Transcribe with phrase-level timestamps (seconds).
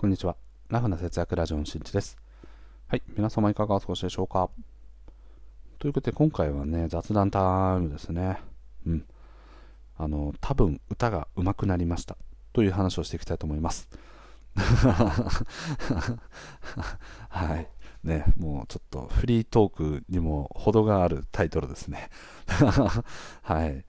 [0.00, 0.34] こんにちは。
[0.70, 2.16] ラフな節約ラジオのしんちです。
[2.88, 3.02] はい。
[3.18, 4.48] 皆様いかがお過ごしでしょうか？
[5.78, 8.40] ということで、今回はね、雑談タイムですね。
[8.86, 9.04] うん。
[9.98, 12.16] あの、多分歌が上手くなりました。
[12.54, 13.90] という話をしていきたいと思います。
[17.28, 17.68] はい。
[18.02, 22.08] ね、もうちょっとフリートークにも程があるタイトルですね。
[23.44, 23.84] はい。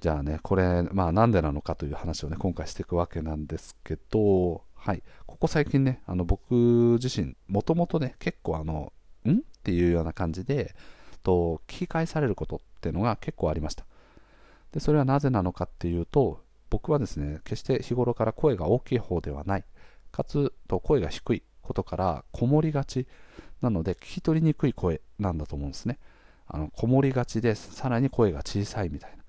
[0.00, 5.02] じゃあね、これ、まあなんでなのかという話をね、今回していくわけなんですけど、はい。
[5.26, 8.92] ここ最近ね、あの僕自身、もともとね、結構あの、
[9.26, 9.30] ん？
[9.30, 10.74] っていうような感じで、
[11.22, 13.84] と聞き返されることっていうのが結構ありました。
[14.72, 19.64] で、それはなぜなのかっていうと、僕はですね、決して日頃から声が大きい方ではない。
[20.12, 23.06] かつ、と声が低いことからこもりがち
[23.60, 25.98] なので、聞き取りにくい声なんだと思うんですね。
[26.46, 29.19] あの、こもりがちで、さらに声が小さいみたいな。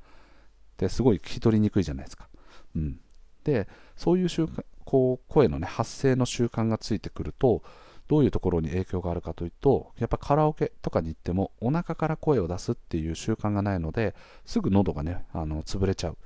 [0.82, 2.28] で、すごい聞き取りにくいじゃないですか。
[2.76, 3.00] うん。
[3.44, 7.64] で、そういう習慣、こう声の、ね、発声の習慣がついてくると
[8.08, 14.16] どういうところに影響があるかというとやっぱカラオケとかに行ってもお腹から声を出すっていう習慣がないので
[14.46, 16.18] すぐ喉がねあの潰れちゃう。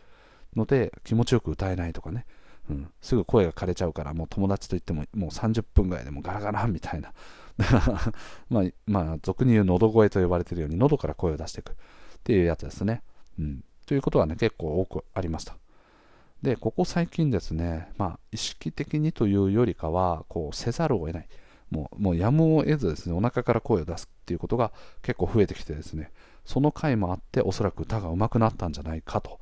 [0.56, 2.26] ので気持ちよく歌えないとかね、
[2.70, 7.14] うん、すぐ声が枯れちゃうからもう友達と言ってももう30分ぐらいでもガラガラみたいな。
[8.50, 11.76] まあ、まあ、俗に言う喉声と呼ばれてるように喉から声を出していくっ
[12.24, 13.02] ていうやつですね、
[13.40, 15.58] うん、ということはね結構多くありました
[16.46, 21.28] で、ここ最近ですね、まあ、意識的にというよりかは、こう、せざるを得ない。
[21.72, 26.12] もう、もうやむを得ずですね、お腹から声を出すっていうことが結構増えてきてですね、
[26.46, 29.40] その回もあって、おそらく歌が上手くなったんじゃないかと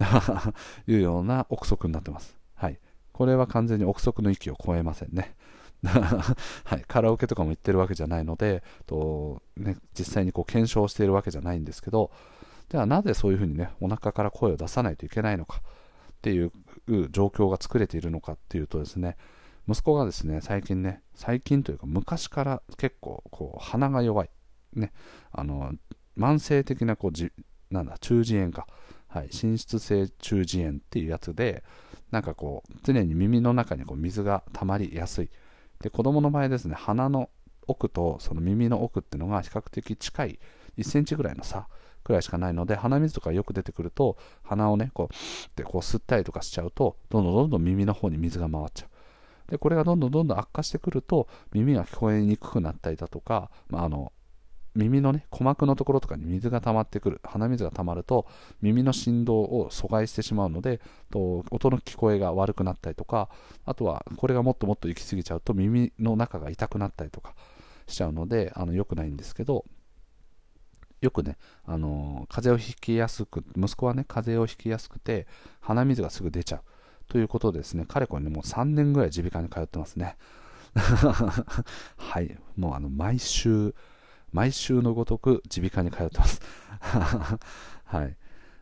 [0.88, 2.34] いうような憶測になってます。
[2.54, 2.78] はい。
[3.12, 5.34] これは完全に憶測の域を超えませんね。
[5.84, 12.10] はい、カラオケとかも行ってるわけじゃないので、とね、実際にこう検証しているわけじゃないんですけど、
[12.68, 15.62] じゃあなぜそういうふうにね、お腹から声を出さないといけないのか。
[16.18, 16.52] っていう
[17.10, 19.16] 状況が作れているのかっていうとですね
[19.68, 24.30] 息子がですね最近ね最近というか昔から結構こう鼻が弱い
[24.74, 24.92] ね
[25.30, 25.72] あの
[26.18, 27.30] 慢性的なこうじ
[27.70, 28.66] なんだ中耳炎か
[29.06, 31.62] はい滲出性中耳炎っていうやつで
[32.10, 35.30] なんかこう常に耳の中にこう水が溜まりやすい
[35.80, 37.30] で子供の場合ですね鼻の
[37.68, 40.38] 奥とその耳の奥っていうのが比較的近い
[40.78, 41.68] 1センチぐらいの差
[42.08, 45.14] くらいしかないので、鼻水とかよく出てくると、鼻をね、こう、
[45.56, 49.50] でこう吸ったりとかしちゃうと、どんどんどんどん耳の方に水が回っちゃう。
[49.50, 54.12] で、これがどんどんどんどん悪化してくると、耳が聞こえにくくなったりだとか、まあ、あの、
[54.74, 58.26] 耳のね、鼓膜のところとかに水が溜まってくる、鼻水が溜まると、
[58.62, 60.80] 耳の振動を阻害してしまうので、
[61.10, 63.28] と音の聞こえが悪くなったりとか、
[63.66, 67.34] あとは、これがもっともっと行き過ぎちゃうと、耳の中が痛くなったりとか
[67.86, 69.64] しちゃうので、あの良くないんですけど、
[71.00, 75.26] よくね、あの風邪をひきやすく、息子はね、風邪をひきやすくて、
[75.60, 76.60] 鼻水がすぐ出ちゃう。
[77.08, 80.16] ということでですね、彼これね、もう3年ぐらい耳鼻科に通ってますね。
[81.96, 83.74] はい、もうあの、毎週、
[84.32, 86.40] 毎週のごとく耳鼻科に通ってます。
[87.84, 88.16] はい。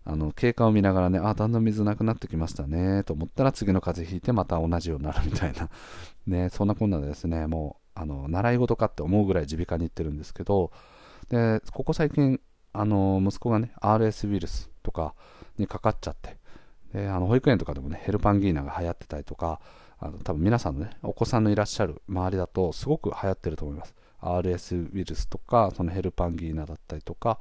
[0.08, 5.68] あの、経過を見ながらね、あ、だんだん水なくなってきましたね、と思ったら次の風邪ひいてまた同じようになるみたいな。
[6.28, 10.70] ね、そんなこんなでですね、もう、あの、習い事かって思うぐらい耳鼻科に行ってるんですけど、
[11.28, 12.40] で、ここ最近、
[12.72, 15.14] あの、息子がね、RS ウイルスとか
[15.58, 16.36] にかかっちゃって、
[16.92, 19.60] で、あの、保育園とかでもね、ヘルパンギーナが流行ってたりとか、
[19.98, 23.94] あの、多分皆さんのね、お子さんのいらっしゃる周りだと、すごく流行ってると思います。
[24.20, 27.38] RS ウイルスとか、そのヘルパンギーナだったりとか、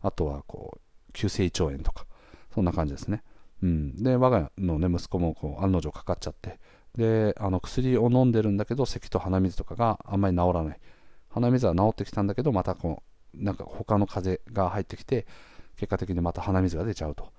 [0.00, 0.80] あとは、こう、
[1.12, 2.06] 急性胃腸炎とか、
[2.54, 3.22] そんな感じですね。
[3.62, 4.02] うん。
[4.02, 6.58] で、我が家のね、息子も、こう、案の定かかっちゃって、
[6.96, 10.80] で、あの、薬を飲んでるんだけど、咳と鼻水とかがあんまり治らない。
[11.28, 13.02] 鼻水は治ってきたんだけど、またこ
[13.34, 15.26] なんか他の風が入ってきて、
[15.76, 17.32] 結果的にまた鼻水が出ちゃうと。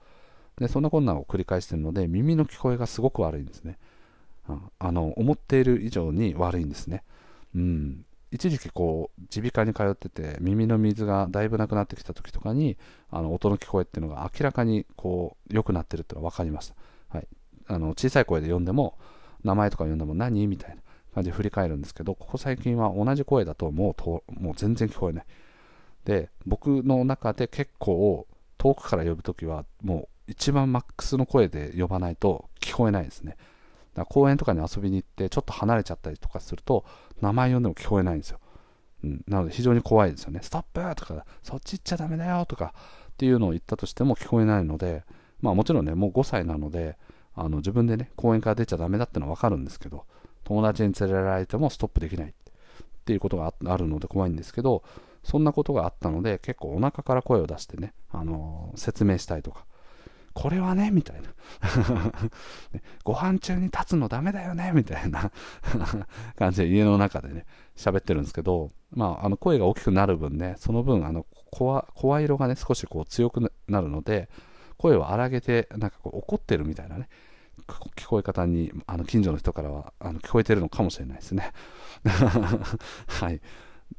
[0.58, 3.78] で、そんな困難を繰り返しているので、耳の聞こえがすごく悪いんですね。
[4.50, 7.04] うんあの、思っている以上に悪いんですね。
[7.56, 8.06] うん。
[8.32, 12.78] 一時期こう、耳鼻科に通ってて、耳の水がだいぶなくなってきた時とかに、
[13.10, 16.76] あの、音の聞こえっていうのが明らかにこう、良くなってるってのが分かりました。
[17.10, 17.28] はい。
[17.68, 18.98] あの、小さい声で呼んでも、
[19.44, 20.82] 名前とか呼んでも何みたいな
[21.14, 25.26] 感じで振り返るんですけど、ここ最近は同じ声だともうと、もう全然聞こえない。
[26.06, 28.28] で僕の中で結構
[28.58, 33.32] 遠くから呼ぶときはもう一番マックスの声で呼ばないと聞こえないですね。
[33.32, 33.42] だか
[34.02, 36.86] ら公園とかに遊びに行ってちょっと離れちゃったりとかすると
[37.22, 38.40] 名前呼んでも聞こえないんですよ、
[39.04, 40.40] うん、なので非常に怖いですよね。
[40.42, 42.74] ストップとかそっち行っちゃダメだよとか
[43.12, 45.04] っていうのを言ったとしても聞こえないので
[45.42, 46.98] まあもちろんねもう5歳なので
[47.36, 50.06] あの自分でね公園から出ちゃダメだってのは分かるんですけど
[50.44, 52.34] 友達に連れられてもストップできないっ
[53.06, 54.84] ていうことがあるので怖いんですけど
[55.24, 59.66] そんなことがあったので、結構お腹から声を出してね、あのー、説明したいとか、
[60.34, 61.30] これはねみたいな、
[63.04, 65.32] ご飯中に立つのダメだよねみたいな
[66.38, 67.46] 感じで家の中でね
[67.76, 74.30] 喋ってるんですけど、まあ、あの声が大きくなる分ねその分あの声色がね少しこう強くなるので
[74.78, 77.10] 声を荒げてなんかこう怒ってるみたいなね
[77.68, 81.52] 聞こえ方にあの近所の人からはあの聞こえてるのかもしれないですね。
[83.08, 83.42] はい。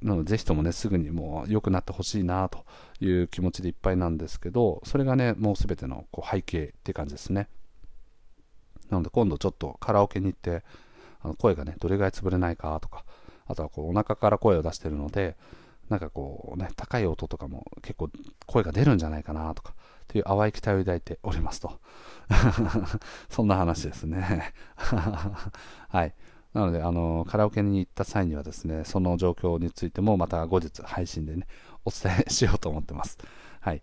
[0.01, 2.65] なので、ぜひともね、すぐにもう良くなってほしいなと
[3.01, 7.49] いう気持ちでいっぱいなんですけど、それがね、もうすべてのこう背景って感じですね。
[8.91, 10.63] なので、今度ちょっとカラオケに行って、
[11.21, 13.05] あの声がね、どれぐらい潰れないかとか、
[13.47, 15.37] あとはこうお腹から声を出してるので、
[15.89, 18.11] なんかこうね、高い音とかも結構
[18.47, 19.75] 声が出るんじゃないかなとか、
[20.09, 21.81] という淡い期待を抱いておりますと。
[23.29, 24.53] そんな話ですね。
[24.77, 26.15] はい。
[26.55, 31.47] なので、あの、カラオケに行った際にはですね、その状況についてもまた後日配信でね、
[31.85, 33.19] お伝えしようと思ってます。
[33.61, 33.83] はい。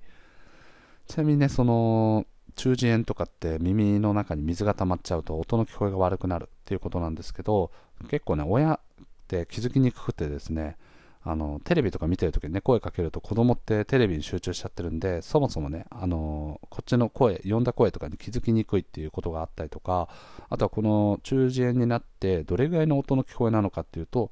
[1.08, 2.26] ちなみにね、その、
[2.56, 7.72] 中耳炎とかって耳の中に水が溜まっちゃうと音の聞こえが悪くなるっていうことなんですけど、
[8.10, 8.80] 結構ね、親っ
[9.28, 10.78] て気づきにくくてですね、
[11.22, 20.08] あのテレビとか見てるときにね声かけると子供ってテレビに集中しちゃってるんでそもそもねあのこっちの声呼んだ声とかに気づきにくいっていうことがあったりとか
[20.50, 24.32] あとはこの中耳炎になってどれぐらいの音の聞こえなのかっていうと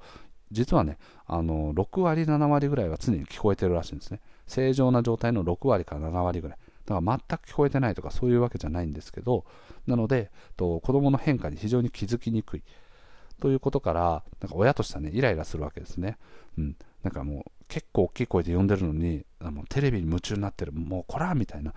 [0.51, 4.21] 実はねあの6割7割ぐらいは常に聞こえてるらしいんですね。
[4.47, 6.57] 正常な状態の6割から7割ぐらい。
[6.85, 9.43] だから全く聞こえてないとかそういうわけじゃないんですけど
[9.87, 12.63] なのでと子供の変化に非常に気づきにくい。
[13.41, 16.17] ということから、なんか親としてはね、イライラするわけですね。
[16.57, 16.75] うん。
[17.03, 21.73] なんかもう、結構大きい声で呼んでるのに、あのテレビに夢中になってる、もうこらみたいな、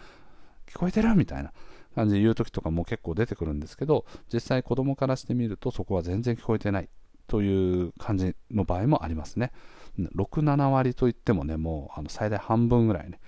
[0.67, 1.53] 聞こえてるみたいな
[1.95, 6.89] 感じで言う時とかも結構出てくるんですけど、実際子供からしてみると、そこは全然聞こえてない
[7.27, 9.53] という感じの場合もありますね。
[9.99, 13.21] 6、7割といってもね、もうあの最大半分ぐらいね、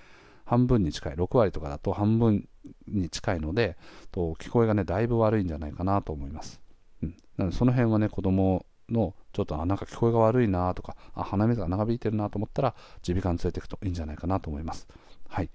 [0.44, 2.48] 半分に近い、6割とかだと半分
[2.86, 3.76] に近いので、
[4.10, 6.61] と聞こえがね、だいぶ悪いんじゃないかなと思います。
[7.02, 12.74] うん、なのでその辺はね、子供のちょっとあなんか聞こえが悪いなとかあ鼻水が長引いてるなと思ったら
[13.06, 14.86] 耳鼻科に連れていくといいんじゃないかなと思います。
[15.28, 15.50] はい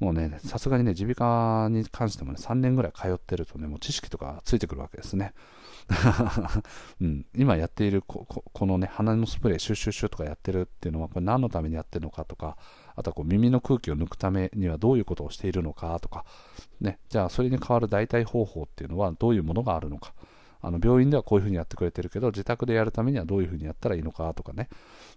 [0.00, 5.32] もうね、さすがにね、耳鼻科に関してもね、3年ぐらい通ってるとね、もう知識とかついてくるわけですね。
[7.00, 8.26] うん、今やっているこ
[8.66, 12.56] のね、鼻のスプレー、シュッシュッシュとかやってるっていうのは、これ何のためにやってるのかとか、
[12.96, 16.24] あとはこう耳の空気を抜くためにはどういうことをしているのかとか、
[16.80, 20.12] ね、じゃあそれに代わる代替方法っていうのはどういうものがあるのか。
[20.66, 24.68] あの病院ではこういうふうにやってくれてるけど自宅でやるためにはどういうふうにやったらいいのかとかね。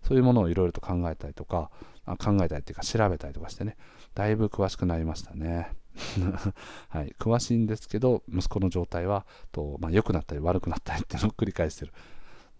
[0.03, 1.71] そういうものをいろいろと考えたりとか
[2.05, 3.77] 考えたりっていうか調べたりとかしてね。
[4.13, 5.71] だいぶ詳しくなりましたね。
[6.89, 11.93] はい、詳しいんですけど息子の状態はと、まあ、良くなったり悪くなったりっていうのを繰り返してる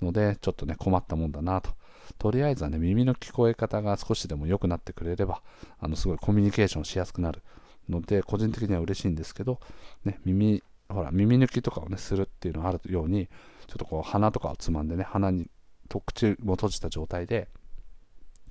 [0.01, 1.71] のでちょっとね困ったもんだなと。
[2.17, 5.41] とりあえずはね耳の聞こえ方が少しでも良くなってくれれば
[5.79, 7.41] あのすごいコミュニケーションしやすくなる
[7.89, 9.59] ので個人的には嬉しいんですけど、
[10.05, 13.27] ね、耳ほら、耳抜きとかをね、するっていうのがあるように、
[13.67, 15.49] ちょっとこう、鼻とかをつまんでね、鼻に、
[15.89, 17.47] と口も閉じた状態で、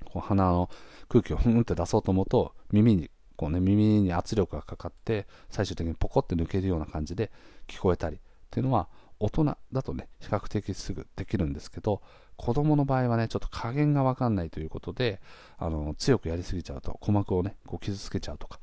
[0.05, 0.71] こう鼻の
[1.09, 7.31] 空気をふんって出そうと思うと、耳に、こうね、耳に圧力がかかって、最終的にポコって抜けるような感じで
[7.67, 8.19] 聞こえたりっ
[8.51, 8.89] ていうのは、
[9.19, 12.03] 大人だとね、比較的すぐできるんですけど、
[12.37, 15.21] 子供の場合はね、ちょっと加減がわかんないということで、
[15.59, 18.61] あの、強くやりすぎちゃうと、鼓膜をね、こう傷つけちゃうとか、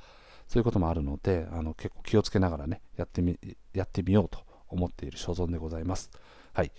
[0.47, 3.37] そういうこともあるので、あの結構気をつけながらね、やってみ、
[3.73, 6.11] やってみようと思っている所存でございます。
[6.53, 6.71] はい。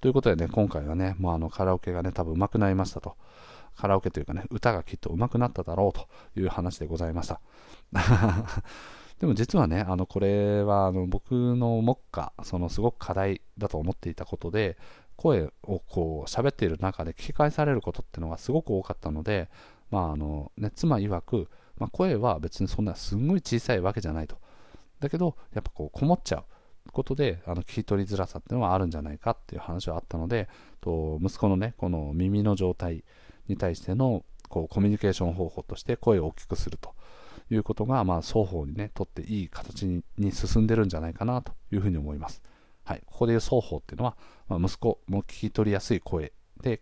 [0.00, 3.16] ということでね、今回はね、もうあのカラオケがね、多分上手くなりましたと。
[3.76, 7.40] カラオケというかね、歌がきっと上手くなっただろうという話でございました。
[9.20, 14.76] でも実はね、あのこれはあの僕の目下、そのすごく課題だと思っていたことで、
[15.16, 19.48] 声をこう喋っている中で聞き返されることっていうのがすごく多かったので、
[19.90, 24.38] まああのね、妻曰く、まあ、声は別にそんなすんごい小さいわけじゃないと。
[25.00, 26.44] だけど、やっぱこう、こもっちゃ
[26.86, 30.48] うことで、あの聞き取りづらさっていうのはあるんじゃないかっていう話はあったので、
[30.80, 33.04] と息子のね、この耳の状態
[33.48, 36.94] に対してのこうコミュニケーション方法として声を大きくすると
[37.50, 39.86] いうことが、まあ、双方にね、とっていい形
[40.18, 42.42] に進んでるんじゃないかなというふうに思います。
[42.84, 44.16] はい、ここでいう双方っていうのは、
[44.48, 46.32] まあ、息子も聞き取りやすい声
[46.62, 46.80] で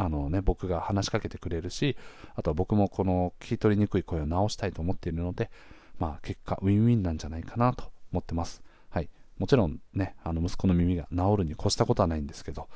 [0.00, 1.96] あのね、僕が話しかけてくれるし、
[2.36, 5.50] あとは僕もこの聞き取りにくい声を直したいと思っているので、
[5.98, 8.62] まあ結果、ウィンウィンなんじゃないかなと思ってます。
[8.90, 9.10] はい。
[9.38, 12.68] もちろんね、あの息子の耳が治るに越したことはないんですけど、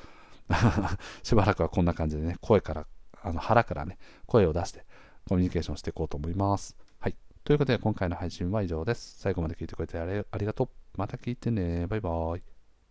[1.22, 2.86] しばらくはこんな感じでね、声から、
[3.22, 4.84] あの腹からね、声を出して
[5.28, 6.76] コミュニケーションしていこうと思います。
[6.98, 7.14] はい。
[7.44, 9.20] ということで今回の配信は以上です。
[9.20, 10.68] 最後まで聞いてくれてありがとう。
[10.96, 11.86] また聞いてね。
[11.86, 12.51] バイバーイ。